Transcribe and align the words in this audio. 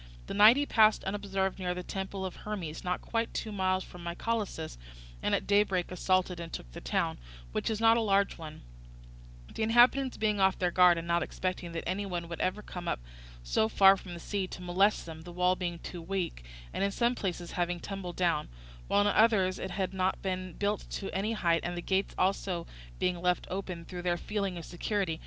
The 0.25 0.33
night 0.33 0.57
he 0.57 0.65
passed 0.65 1.03
unobserved 1.03 1.59
near 1.59 1.75
the 1.75 1.83
temple 1.83 2.25
of 2.25 2.37
Hermes, 2.37 2.83
not 2.83 3.01
quite 3.03 3.31
two 3.35 3.51
miles 3.51 3.83
from 3.83 4.03
Mycalessus, 4.03 4.79
and 5.21 5.35
at 5.35 5.45
daybreak 5.45 5.91
assaulted 5.91 6.39
and 6.39 6.51
took 6.51 6.71
the 6.71 6.81
town, 6.81 7.19
which 7.51 7.69
is 7.69 7.79
not 7.79 7.97
a 7.97 8.01
large 8.01 8.35
one; 8.35 8.63
the 9.53 9.61
inhabitants 9.61 10.17
being 10.17 10.39
off 10.39 10.57
their 10.57 10.71
guard 10.71 10.97
and 10.97 11.07
not 11.07 11.21
expecting 11.21 11.71
that 11.73 11.87
any 11.87 12.07
one 12.07 12.27
would 12.29 12.41
ever 12.41 12.63
come 12.63 12.87
up 12.87 12.99
so 13.43 13.69
far 13.69 13.95
from 13.95 14.15
the 14.15 14.19
sea 14.19 14.47
to 14.47 14.61
molest 14.63 15.05
them, 15.05 15.21
the 15.21 15.31
wall 15.31 15.55
too 15.55 15.59
being 15.59 16.07
weak, 16.07 16.43
and 16.73 16.83
in 16.83 16.89
some 16.89 17.13
places 17.13 17.51
having 17.51 17.79
tumbled 17.79 18.15
down, 18.15 18.49
while 18.87 19.01
in 19.01 19.05
others 19.07 19.59
it 19.59 19.69
had 19.69 19.93
not 19.93 20.19
been 20.23 20.53
built 20.53 20.83
to 20.89 21.15
any 21.15 21.33
height, 21.33 21.59
and 21.63 21.77
the 21.77 21.79
gates 21.79 22.15
also 22.17 22.65
being 22.97 23.21
left 23.21 23.45
open 23.51 23.85
through 23.85 24.01
their 24.01 24.17
feeling 24.17 24.57
of 24.57 24.65
security. 24.65 25.19